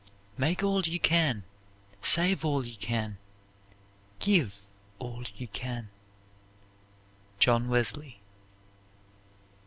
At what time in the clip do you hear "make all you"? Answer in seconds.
0.35-0.99